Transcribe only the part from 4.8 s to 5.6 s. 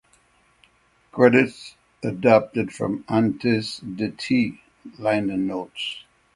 liner